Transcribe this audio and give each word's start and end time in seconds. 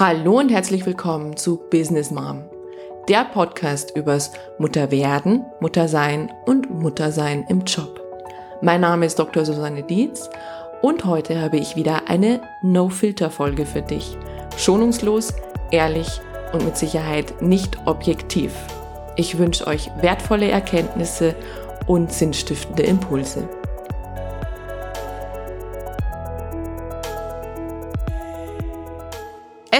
Hallo 0.00 0.38
und 0.38 0.50
herzlich 0.50 0.86
willkommen 0.86 1.36
zu 1.36 1.56
Business 1.70 2.12
Mom, 2.12 2.44
der 3.08 3.24
Podcast 3.24 3.96
übers 3.96 4.30
Mutterwerden, 4.58 5.44
Muttersein 5.58 6.30
und 6.46 6.70
Muttersein 6.70 7.44
im 7.48 7.62
Job. 7.62 8.00
Mein 8.62 8.82
Name 8.82 9.06
ist 9.06 9.18
Dr. 9.18 9.44
Susanne 9.44 9.82
Dietz 9.82 10.30
und 10.82 11.04
heute 11.04 11.40
habe 11.40 11.56
ich 11.56 11.74
wieder 11.74 12.08
eine 12.08 12.40
No-Filter-Folge 12.62 13.66
für 13.66 13.82
dich. 13.82 14.16
Schonungslos, 14.56 15.34
ehrlich 15.72 16.20
und 16.52 16.64
mit 16.64 16.76
Sicherheit 16.76 17.42
nicht 17.42 17.76
objektiv. 17.84 18.54
Ich 19.16 19.36
wünsche 19.36 19.66
euch 19.66 19.90
wertvolle 20.00 20.48
Erkenntnisse 20.48 21.34
und 21.88 22.12
sinnstiftende 22.12 22.84
Impulse. 22.84 23.48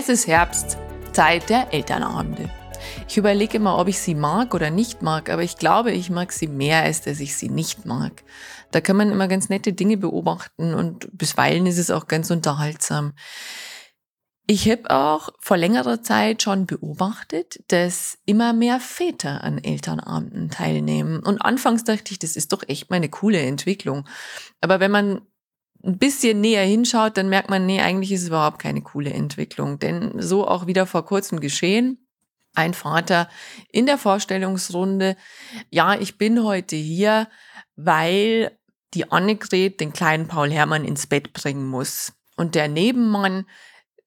Es 0.00 0.08
ist 0.08 0.28
Herbst, 0.28 0.78
Zeit 1.12 1.50
der 1.50 1.74
Elternabende. 1.74 2.48
Ich 3.08 3.16
überlege 3.16 3.56
immer, 3.56 3.78
ob 3.78 3.88
ich 3.88 3.98
sie 3.98 4.14
mag 4.14 4.54
oder 4.54 4.70
nicht 4.70 5.02
mag, 5.02 5.28
aber 5.28 5.42
ich 5.42 5.56
glaube, 5.56 5.90
ich 5.90 6.08
mag 6.08 6.30
sie 6.30 6.46
mehr, 6.46 6.84
als 6.84 7.00
dass 7.00 7.18
ich 7.18 7.36
sie 7.36 7.48
nicht 7.48 7.84
mag. 7.84 8.22
Da 8.70 8.80
kann 8.80 8.94
man 8.94 9.10
immer 9.10 9.26
ganz 9.26 9.48
nette 9.48 9.72
Dinge 9.72 9.96
beobachten 9.96 10.72
und 10.72 11.08
bisweilen 11.10 11.66
ist 11.66 11.78
es 11.78 11.90
auch 11.90 12.06
ganz 12.06 12.30
unterhaltsam. 12.30 13.14
Ich 14.46 14.70
habe 14.70 14.88
auch 14.88 15.30
vor 15.40 15.56
längerer 15.56 16.00
Zeit 16.00 16.44
schon 16.44 16.66
beobachtet, 16.66 17.58
dass 17.66 18.18
immer 18.24 18.52
mehr 18.52 18.78
Väter 18.78 19.42
an 19.42 19.58
Elternabenden 19.58 20.48
teilnehmen. 20.48 21.18
Und 21.24 21.42
anfangs 21.42 21.82
dachte 21.82 22.12
ich, 22.12 22.20
das 22.20 22.36
ist 22.36 22.52
doch 22.52 22.62
echt 22.68 22.88
mal 22.88 22.96
eine 22.96 23.08
coole 23.08 23.40
Entwicklung. 23.40 24.08
Aber 24.60 24.78
wenn 24.78 24.92
man 24.92 25.22
ein 25.88 25.98
bisschen 25.98 26.40
näher 26.40 26.64
hinschaut, 26.64 27.16
dann 27.16 27.28
merkt 27.28 27.50
man, 27.50 27.66
nee, 27.66 27.80
eigentlich 27.80 28.12
ist 28.12 28.22
es 28.22 28.28
überhaupt 28.28 28.58
keine 28.58 28.82
coole 28.82 29.10
Entwicklung. 29.10 29.78
Denn 29.78 30.20
so 30.20 30.46
auch 30.46 30.66
wieder 30.66 30.86
vor 30.86 31.04
kurzem 31.04 31.40
geschehen. 31.40 32.06
Ein 32.54 32.74
Vater 32.74 33.28
in 33.70 33.86
der 33.86 33.98
Vorstellungsrunde, 33.98 35.16
ja, 35.70 35.98
ich 35.98 36.18
bin 36.18 36.44
heute 36.44 36.76
hier, 36.76 37.28
weil 37.76 38.58
die 38.94 39.10
Annegret 39.10 39.80
den 39.80 39.92
kleinen 39.92 40.28
Paul 40.28 40.50
Hermann 40.50 40.84
ins 40.84 41.06
Bett 41.06 41.32
bringen 41.32 41.66
muss. 41.66 42.12
Und 42.36 42.54
der 42.54 42.68
Nebenmann 42.68 43.46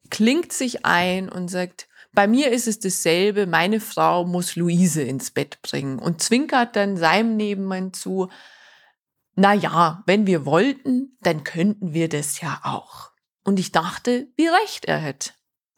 klingt 0.09 0.51
sich 0.51 0.85
ein 0.85 1.29
und 1.29 1.49
sagt, 1.49 1.87
bei 2.13 2.27
mir 2.27 2.51
ist 2.51 2.67
es 2.67 2.79
dasselbe, 2.79 3.47
meine 3.47 3.79
Frau 3.79 4.25
muss 4.25 4.55
Luise 4.55 5.01
ins 5.01 5.31
Bett 5.31 5.61
bringen 5.61 5.97
und 5.97 6.21
zwinkert 6.21 6.75
dann 6.75 6.97
seinem 6.97 7.37
Nebenmann 7.37 7.93
zu, 7.93 8.29
na 9.35 9.53
ja, 9.53 10.03
wenn 10.05 10.27
wir 10.27 10.45
wollten, 10.45 11.17
dann 11.21 11.43
könnten 11.43 11.93
wir 11.93 12.09
das 12.09 12.41
ja 12.41 12.59
auch. 12.63 13.11
Und 13.43 13.59
ich 13.59 13.71
dachte, 13.71 14.27
wie 14.35 14.47
recht 14.47 14.85
er 14.85 14.97
hätte. 14.97 15.31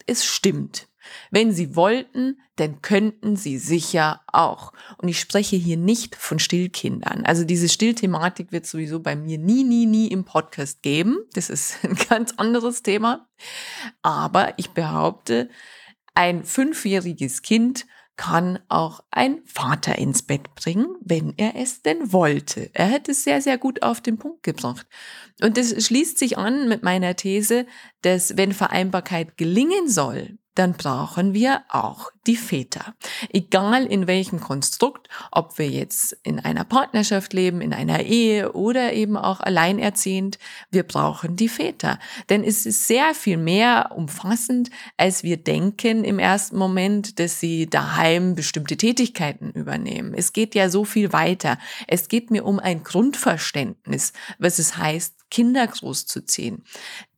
Es 0.06 0.26
stimmt. 0.26 0.88
Wenn 1.32 1.52
Sie 1.52 1.76
wollten, 1.76 2.40
dann 2.56 2.82
könnten 2.82 3.36
Sie 3.36 3.58
sicher 3.58 4.22
auch. 4.28 4.74
Und 4.98 5.08
ich 5.08 5.20
spreche 5.20 5.56
hier 5.56 5.78
nicht 5.78 6.16
von 6.16 6.40
Stillkindern. 6.40 7.26
Also 7.26 7.44
diese 7.44 7.70
Stillthematik 7.70 8.52
wird 8.52 8.66
sowieso 8.66 9.00
bei 9.00 9.16
mir 9.16 9.38
nie, 9.38 9.64
nie, 9.64 9.86
nie 9.86 10.08
im 10.08 10.24
Podcast 10.24 10.82
geben. 10.82 11.20
Das 11.34 11.50
ist 11.50 11.78
ein 11.84 11.96
ganz 11.96 12.34
anderes 12.38 12.84
Thema. 12.84 13.28
Aber 14.02 14.54
ich 14.58 14.72
behaupte, 14.72 15.50
ein 16.16 16.44
fünfjähriges 16.44 17.42
Kind 17.42 17.86
kann 18.16 18.60
auch 18.70 19.04
ein 19.10 19.42
Vater 19.46 19.98
ins 19.98 20.22
Bett 20.22 20.54
bringen, 20.56 20.96
wenn 21.02 21.34
er 21.38 21.56
es 21.56 21.82
denn 21.82 22.14
wollte. 22.14 22.70
Er 22.74 22.92
hat 22.92 23.10
es 23.10 23.24
sehr, 23.24 23.42
sehr 23.42 23.58
gut 23.58 23.82
auf 23.82 24.02
den 24.02 24.18
Punkt 24.18 24.44
gebracht. 24.44 24.86
Und 25.42 25.58
das 25.58 25.86
schließt 25.86 26.20
sich 26.20 26.38
an 26.38 26.70
mit 26.70 26.84
meiner 26.84 27.16
These, 27.16 27.66
dass 28.02 28.38
wenn 28.38 28.54
Vereinbarkeit 28.54 29.38
gelingen 29.38 29.90
soll, 29.90 30.38
dann 30.56 30.74
brauchen 30.74 31.34
wir 31.34 31.64
auch 31.70 32.12
die 32.28 32.36
Väter. 32.36 32.94
Egal 33.32 33.86
in 33.86 34.08
welchem 34.08 34.40
Konstrukt, 34.40 35.10
ob 35.32 35.58
wir 35.58 35.70
jetzt 35.70 36.16
in 36.24 36.40
einer 36.40 36.64
Partnerschaft 36.64 37.34
leben, 37.34 37.60
in 37.62 37.74
einer 37.74 38.02
Ehe 38.04 38.54
oder 38.54 38.94
eben 38.94 39.18
auch 39.18 39.40
alleinerziehend, 39.40 40.38
wir 40.72 40.84
brauchen 40.84 41.36
die 41.36 41.50
Väter. 41.50 42.00
Denn 42.30 42.44
es 42.44 42.66
ist 42.66 42.88
sehr 42.88 43.14
viel 43.16 43.38
mehr 43.38 43.92
umfassend, 43.96 44.70
als 44.96 45.24
wir 45.24 45.38
denken 45.38 46.04
im 46.04 46.20
ersten 46.20 46.58
Moment, 46.58 47.20
dass 47.20 47.40
sie 47.40 47.68
daheim 47.68 48.36
bestimmte 48.36 48.78
Tätigkeiten 48.78 49.52
übernehmen. 49.52 50.14
Es 50.14 50.34
geht 50.34 50.56
ja 50.56 50.70
so 50.70 50.86
viel 50.86 51.12
weiter. 51.14 51.58
Es 51.88 52.08
geht 52.08 52.32
mir 52.32 52.46
um 52.46 52.60
ein 52.60 52.84
Grundverständnis, 52.84 54.14
was 54.38 54.60
es 54.60 54.78
heißt, 54.78 55.30
Kinder 55.30 55.66
großzuziehen. 55.66 56.64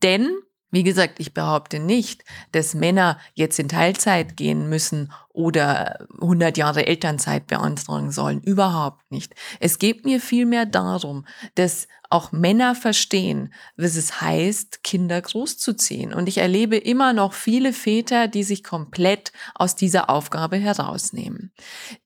Denn 0.01 0.38
wie 0.75 0.84
gesagt, 0.84 1.22
ich 1.22 1.34
behaupte 1.34 1.80
nicht, 1.80 2.25
dass 2.52 2.74
Männer 2.74 3.18
jetzt 3.34 3.58
in 3.59 3.69
Teilzeit 3.69 4.36
gehen 4.36 4.68
müssen 4.68 5.13
oder 5.30 6.06
100 6.19 6.58
Jahre 6.58 6.86
Elternzeit 6.86 7.47
beantragen 7.47 8.12
sollen. 8.12 8.41
Überhaupt 8.41 9.09
nicht. 9.09 9.36
Es 9.62 9.80
geht 9.80 10.03
mir 10.03 10.19
vielmehr 10.19 10.66
darum, 10.66 11.25
dass 11.56 11.88
auch 12.09 12.34
Männer 12.34 12.75
verstehen, 12.75 13.53
was 13.78 13.96
es 13.96 14.19
heißt, 14.19 14.84
Kinder 14.84 15.22
großzuziehen. 15.22 16.13
Und 16.13 16.28
ich 16.28 16.40
erlebe 16.40 16.75
immer 16.75 17.13
noch 17.13 17.31
viele 17.31 17.72
Väter, 17.72 18.28
die 18.28 18.44
sich 18.44 18.62
komplett 18.62 19.31
aus 19.53 19.78
dieser 19.78 20.09
Aufgabe 20.09 20.57
herausnehmen, 20.57 21.53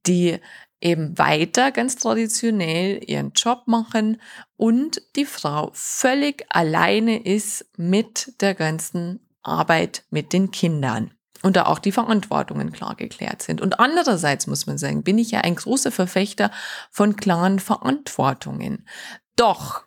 die 0.06 0.40
eben 0.82 1.18
weiter 1.18 1.72
ganz 1.72 1.96
traditionell 1.96 3.02
ihren 3.06 3.32
Job 3.34 3.64
machen 3.66 4.22
und 4.56 5.02
die 5.16 5.26
Frau 5.26 5.72
völlig 5.74 6.46
alleine 6.50 7.24
ist 7.26 7.66
mit 7.78 8.42
der 8.42 8.56
ganzen 8.56 9.20
Arbeit 9.42 10.04
mit 10.10 10.34
den 10.34 10.52
Kindern 10.52 11.12
und 11.42 11.56
da 11.56 11.66
auch 11.66 11.80
die 11.80 11.92
Verantwortungen 11.92 12.72
klar 12.72 12.96
geklärt 12.96 13.42
sind. 13.42 13.62
Und 13.62 13.80
andererseits 13.80 14.48
muss 14.48 14.68
man 14.68 14.78
sagen, 14.78 15.04
bin 15.04 15.18
ich 15.18 15.32
ja 15.32 15.42
ein 15.42 15.56
großer 15.56 15.92
Verfechter 15.92 16.52
von 16.92 17.16
klaren 17.16 17.60
Verantwortungen. 17.60 18.88
Doch 19.36 19.84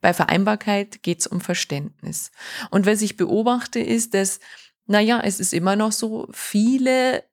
bei 0.00 0.14
Vereinbarkeit 0.14 1.02
geht 1.02 1.20
es 1.20 1.26
um 1.26 1.40
Verständnis. 1.40 2.30
Und 2.70 2.86
was 2.86 3.02
ich 3.02 3.16
beobachte, 3.16 3.80
ist, 3.80 4.14
dass, 4.14 4.38
naja, 4.86 5.20
es 5.24 5.40
ist 5.40 5.52
immer 5.52 5.74
noch 5.74 5.92
so, 5.92 6.28
viele 6.32 7.24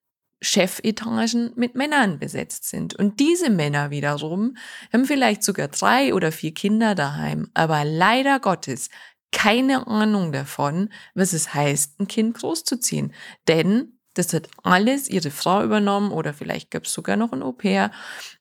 Chefetagen 0.44 1.52
mit 1.56 1.76
Männern 1.76 2.20
besetzt 2.20 2.70
sind. 2.70 2.94
Und 2.96 3.20
diese 3.20 3.50
Männer 3.50 3.90
wiederum 3.90 4.56
haben 4.92 5.06
vielleicht 5.06 5.44
sogar 5.44 5.70
drei 5.70 6.14
oder 6.14 6.32
vier 6.32 6.54
Kinder 6.54 6.94
daheim, 6.96 7.50
aber 7.54 7.86
leider 7.86 8.40
Gottes 8.40 8.90
keine 9.32 9.88
Ahnung 9.88 10.32
davon, 10.32 10.90
was 11.16 11.34
es 11.34 11.54
heißt, 11.54 12.00
ein 12.00 12.08
Kind 12.08 12.38
großzuziehen. 12.38 13.14
Denn 13.48 13.98
das 14.14 14.32
hat 14.32 14.48
alles 14.62 15.10
ihre 15.10 15.32
Frau 15.32 15.64
übernommen 15.64 16.12
oder 16.12 16.34
vielleicht 16.34 16.70
gab 16.70 16.86
es 16.86 16.94
sogar 16.94 17.18
noch 17.18 17.32
ein 17.32 17.42
Au-pair, 17.42 17.92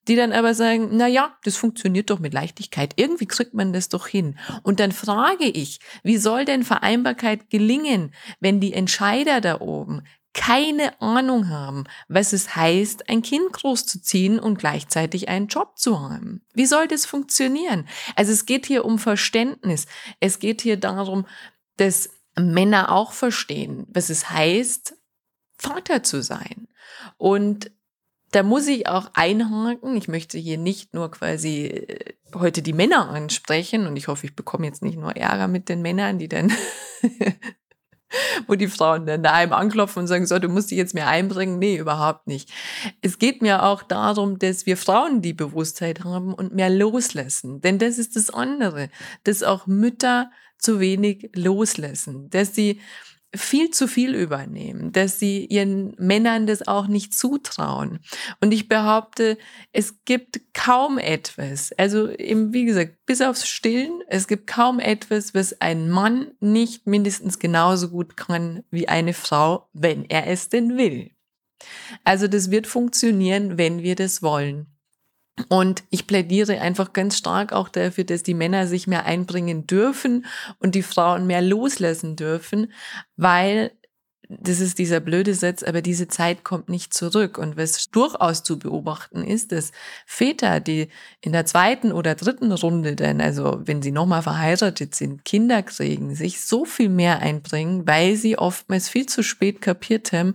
die 0.07 0.17
dann 0.17 0.33
aber 0.33 0.55
sagen, 0.55 0.91
na 0.93 1.07
ja, 1.07 1.37
das 1.45 1.57
funktioniert 1.57 2.11
doch 2.11 2.19
mit 2.19 2.35
Leichtigkeit. 2.35 2.93
Irgendwie 2.97 3.27
kriegt 3.27 3.55
man 3.55 3.73
das 3.73 3.89
doch 3.89 4.07
hin. 4.07 4.39
Und 4.63 4.81
dann 4.81 4.93
frage 4.93 5.47
ich, 5.47 5.81
wie 6.03 6.19
soll 6.19 6.45
denn 6.45 6.63
Vereinbarkeit 6.63 7.49
gelingen, 7.49 8.13
wenn 8.39 8.61
die 8.61 8.75
Entscheider 8.75 9.41
da 9.41 9.61
oben 9.61 10.03
keine 10.35 11.01
Ahnung 11.01 11.49
haben, 11.51 11.85
was 12.09 12.33
es 12.33 12.57
heißt, 12.57 13.09
ein 13.09 13.23
Kind 13.23 13.53
großzuziehen 13.53 14.39
und 14.39 14.59
gleichzeitig 14.59 15.29
einen 15.29 15.49
Job 15.49 15.79
zu 15.79 16.01
haben. 16.01 16.43
Wie 16.55 16.67
soll 16.67 16.89
das 16.89 17.05
funktionieren? 17.05 17.87
Also 18.17 18.33
es 18.33 18.47
geht 18.47 18.67
hier 18.67 18.85
um 18.85 18.99
Verständnis. 18.99 19.87
Es 20.21 20.39
geht 20.39 20.63
hier 20.63 20.79
darum, 20.79 21.27
dass 21.77 22.11
Männer 22.37 22.91
auch 22.93 23.13
verstehen, 23.13 23.87
was 23.93 24.09
es 24.09 24.31
heißt, 24.31 24.95
Vater 25.59 26.03
zu 26.03 26.23
sein. 26.23 26.69
Und 27.19 27.71
da 28.31 28.43
muss 28.43 28.67
ich 28.67 28.89
auch 28.89 29.11
einhaken. 29.13 29.97
Ich 29.97 30.09
möchte 30.09 30.39
hier 30.39 30.57
nicht 30.57 30.95
nur 30.95 31.11
quasi 31.11 31.67
äh, 31.67 32.15
heute 32.35 32.63
die 32.63 32.73
Männer 32.73 33.11
ansprechen 33.11 33.87
und 33.87 33.97
ich 33.97 34.09
hoffe, 34.09 34.27
ich 34.27 34.35
bekomme 34.35 34.67
jetzt 34.67 34.83
nicht 34.83 34.99
nur 34.99 35.15
Ärger 35.15 35.49
mit 35.49 35.69
den 35.69 35.83
Männern, 35.83 36.19
die 36.19 36.29
dann 36.29 36.51
wo 38.53 38.55
die 38.55 38.69
Frauen 38.69 39.07
dann 39.07 39.23
daheim 39.23 39.55
anklopfen 39.55 40.01
und 40.01 40.07
sagen, 40.09 40.27
so, 40.27 40.39
du 40.39 40.51
musst 40.51 40.71
dich 40.71 40.77
jetzt 40.77 40.93
mehr 40.93 41.09
einbringen. 41.09 41.59
Nee, 41.59 41.79
überhaupt 41.79 42.27
nicht. 42.27 42.53
Es 43.01 43.19
geht 43.19 43.41
mir 43.41 43.63
auch 43.63 43.83
darum, 43.83 44.39
dass 44.39 44.67
wir 44.67 44.77
Frauen 44.77 45.23
die 45.23 45.33
Bewusstheit 45.33 46.05
haben 46.05 46.35
und 46.35 46.55
mehr 46.55 46.69
loslassen. 46.69 47.63
Denn 47.63 47.79
das 47.79 47.97
ist 47.97 48.15
das 48.15 48.29
andere, 48.29 48.91
dass 49.25 49.43
auch 49.43 49.67
Mütter 49.67 50.31
zu 50.59 50.81
wenig 50.81 51.31
loslassen, 51.35 52.29
dass 52.29 52.55
sie 52.55 52.79
viel 53.35 53.71
zu 53.71 53.87
viel 53.87 54.15
übernehmen, 54.15 54.93
dass 54.93 55.19
sie 55.19 55.47
ihren 55.47 55.95
Männern 55.99 56.47
das 56.47 56.67
auch 56.69 56.87
nicht 56.87 57.15
zutrauen. 57.15 58.01
Und 58.41 58.53
ich 58.53 58.69
behaupte, 58.69 59.39
es 59.73 60.05
gibt 60.05 60.41
kaum 60.53 60.99
etwas, 60.99 61.73
also 61.73 62.11
eben, 62.11 62.53
wie 62.53 62.65
gesagt, 62.65 62.97
bis 63.07 63.23
aufs 63.23 63.47
Stillen, 63.47 64.03
es 64.09 64.29
gibt 64.29 64.47
kaum 64.47 64.79
etwas, 64.81 65.35
was 65.35 65.61
ein 65.61 65.89
Mann 65.89 66.33
nicht 66.41 66.87
mindestens 66.87 67.39
genauso 67.39 67.89
gut 67.89 68.17
kann 68.17 68.65
wie 68.71 68.89
eine 68.89 69.15
Frau, 69.15 69.69
wenn 69.73 70.05
er 70.05 70.27
es 70.27 70.49
denn 70.49 70.77
will. 70.77 71.11
Also 72.05 72.29
das 72.29 72.51
wird 72.51 72.67
funktionieren, 72.67 73.57
wenn 73.57 73.83
wir 73.83 73.95
das 73.95 74.23
wollen. 74.23 74.72
Und 75.49 75.83
ich 75.91 76.07
plädiere 76.07 76.61
einfach 76.61 76.93
ganz 76.93 77.17
stark 77.17 77.53
auch 77.53 77.69
dafür, 77.69 78.05
dass 78.05 78.23
die 78.23 78.35
Männer 78.35 78.67
sich 78.67 78.87
mehr 78.87 79.07
einbringen 79.07 79.67
dürfen 79.67 80.27
und 80.59 80.75
die 80.75 80.83
Frauen 80.83 81.27
mehr 81.27 81.41
loslassen 81.41 82.17
dürfen, 82.17 82.73
weil 83.17 83.73
das 84.41 84.61
ist 84.61 84.79
dieser 84.79 85.01
blöde 85.01 85.35
Satz, 85.35 85.63
aber 85.63 85.83
diese 85.83 86.09
Zeit 86.09 86.45
kommt 86.45 86.69
nicht 86.69 86.95
zurück. 86.95 87.39
Und 87.39 87.57
was 87.57 87.91
durchaus 87.91 88.43
zu 88.43 88.59
beobachten 88.59 89.25
ist, 89.25 89.53
dass 89.53 89.73
Väter, 90.07 90.61
die 90.61 90.89
in 91.21 91.33
der 91.33 91.47
zweiten 91.47 91.93
oder 91.93 92.15
dritten 92.15 92.53
Runde 92.53 92.97
dann, 92.97 93.21
also 93.21 93.61
wenn 93.65 93.83
sie 93.83 93.93
nochmal 93.93 94.23
verheiratet 94.23 94.95
sind, 94.95 95.25
Kinder 95.25 95.63
kriegen, 95.63 96.15
sich 96.15 96.45
so 96.45 96.65
viel 96.65 96.89
mehr 96.89 97.21
einbringen, 97.21 97.87
weil 97.87 98.17
sie 98.17 98.39
oftmals 98.39 98.89
viel 98.89 99.07
zu 99.07 99.23
spät 99.23 99.61
kapiert 99.61 100.13
haben, 100.13 100.35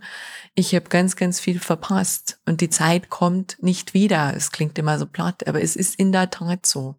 ich 0.59 0.73
habe 0.73 0.89
ganz, 0.89 1.15
ganz 1.15 1.39
viel 1.39 1.59
verpasst 1.59 2.39
und 2.47 2.61
die 2.61 2.71
Zeit 2.71 3.09
kommt 3.09 3.57
nicht 3.61 3.93
wieder. 3.93 4.33
Es 4.35 4.51
klingt 4.51 4.79
immer 4.79 4.97
so 4.97 5.05
platt, 5.05 5.47
aber 5.47 5.61
es 5.61 5.75
ist 5.75 5.99
in 5.99 6.11
der 6.11 6.31
Tat 6.31 6.65
so. 6.65 6.95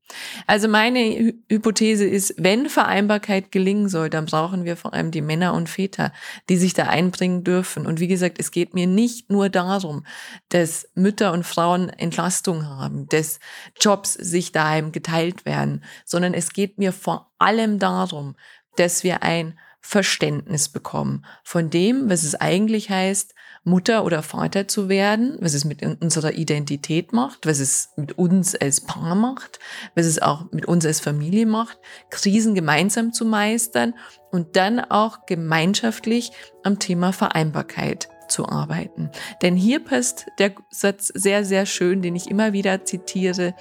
Also 0.47 0.69
meine 0.69 1.35
Hypothese 1.49 2.07
ist, 2.07 2.35
wenn 2.39 2.69
Vereinbarkeit 2.69 3.51
gelingen 3.51 3.89
soll, 3.89 4.11
dann 4.11 4.27
brauchen 4.27 4.65
wir 4.65 4.77
vor 4.77 4.95
allem 4.95 5.11
die 5.11 5.23
Männer 5.23 5.55
und 5.55 5.69
Väter, 5.69 6.13
die 6.49 6.57
sich 6.57 6.73
da 6.73 6.88
einbringen 6.89 7.45
dürfen. 7.45 7.87
Und 7.87 8.01
wie 8.01 8.09
gesagt, 8.09 8.39
es 8.39 8.51
geht 8.51 8.75
mir 8.75 8.87
nicht 8.87 9.31
nur 9.31 9.49
darum, 9.49 10.05
dass 10.49 10.89
Mütter 10.95 11.33
und 11.33 11.45
Frauen 11.45 11.89
Entlastung 11.89 12.67
haben, 12.67 13.09
dass 13.09 13.41
Jobs 13.81 14.15
sich 14.15 14.53
daheim 14.53 14.93
geteilt 14.93 15.45
werden, 15.45 15.85
sondern 16.05 16.35
es 16.35 16.53
geht 16.53 16.79
mir 16.79 16.93
vor 16.93 17.33
allem 17.39 17.79
darum, 17.79 18.37
dass 18.77 19.05
wir 19.05 19.23
ein 19.23 19.59
Verständnis 19.81 20.69
bekommen 20.69 21.25
von 21.45 21.71
dem, 21.71 22.11
was 22.11 22.23
es 22.23 22.35
eigentlich 22.35 22.91
heißt, 22.91 23.35
Mutter 23.65 24.05
oder 24.05 24.23
Vater 24.23 24.67
zu 24.67 24.89
werden, 24.89 25.37
was 25.41 25.55
es 25.55 25.65
mit 25.65 25.83
unserer 26.01 26.33
Identität 26.33 27.13
macht, 27.13 27.47
was 27.47 27.59
es 27.61 27.91
mit 27.97 28.17
uns 28.19 28.55
als 28.55 28.81
Paar 28.81 29.15
macht, 29.15 29.59
was 29.95 30.07
es 30.07 30.21
auch 30.21 30.51
mit 30.53 30.67
uns 30.67 30.87
als 30.87 31.01
Familie 31.01 31.47
macht, 31.47 31.79
Krisen 32.11 32.55
gemeinsam 32.55 33.13
zu 33.13 33.25
meistern 33.25 33.95
und 34.31 34.57
dann 34.57 34.81
auch 34.81 35.27
gemeinschaftlich 35.27 36.33
am 36.65 36.79
Thema 36.79 37.13
Vereinbarkeit 37.13 38.09
zu 38.29 38.49
arbeiten. 38.49 39.11
Denn 39.43 39.57
hier 39.57 39.85
passt 39.85 40.27
der 40.39 40.53
Satz 40.71 41.09
sehr, 41.09 41.45
sehr 41.45 41.67
schön, 41.67 42.03
den 42.03 42.17
ich 42.17 42.31
immer 42.31 42.53
wieder 42.53 42.85
zitiere. 42.85 43.55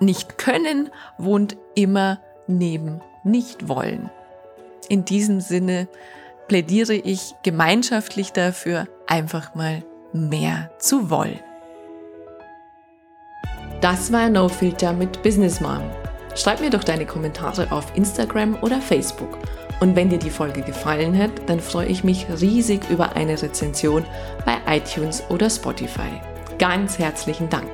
Nicht 0.00 0.38
können 0.38 0.90
wohnt 1.18 1.56
immer 1.74 2.20
neben 2.46 3.00
nicht 3.24 3.68
wollen. 3.68 4.10
In 4.90 5.04
diesem 5.04 5.40
Sinne 5.40 5.86
plädiere 6.48 6.94
ich 6.94 7.36
gemeinschaftlich 7.44 8.32
dafür, 8.32 8.88
einfach 9.06 9.54
mal 9.54 9.84
mehr 10.12 10.72
zu 10.80 11.10
wollen. 11.10 11.38
Das 13.80 14.10
war 14.12 14.28
No 14.28 14.48
Filter 14.48 14.92
mit 14.92 15.22
Business 15.22 15.60
Mom. 15.60 15.88
Schreib 16.34 16.60
mir 16.60 16.70
doch 16.70 16.82
deine 16.82 17.06
Kommentare 17.06 17.70
auf 17.70 17.96
Instagram 17.96 18.58
oder 18.62 18.80
Facebook. 18.80 19.38
Und 19.78 19.94
wenn 19.94 20.10
dir 20.10 20.18
die 20.18 20.28
Folge 20.28 20.62
gefallen 20.62 21.16
hat, 21.16 21.30
dann 21.46 21.60
freue 21.60 21.86
ich 21.86 22.02
mich 22.02 22.26
riesig 22.40 22.80
über 22.90 23.14
eine 23.14 23.40
Rezension 23.40 24.04
bei 24.44 24.58
iTunes 24.66 25.22
oder 25.30 25.48
Spotify. 25.48 26.20
Ganz 26.58 26.98
herzlichen 26.98 27.48
Dank. 27.48 27.70